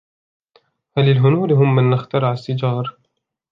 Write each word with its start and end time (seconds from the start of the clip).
هل 0.97 1.05
الهنود 1.11 1.51
هم 1.51 1.75
من 1.75 1.93
اخترع 1.93 2.31
السيجار؟ 2.31 2.85